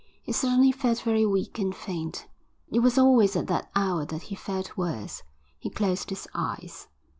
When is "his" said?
6.09-6.27